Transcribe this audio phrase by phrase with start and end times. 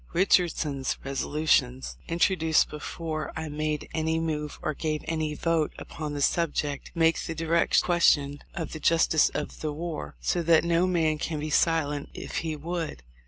[0.13, 6.23] Richardson's resolutions, intro duced before I made any move or gave any vote upon the
[6.23, 11.19] subject, make the direct question of the justice of the war; so that no man
[11.19, 13.03] can be silent if he would.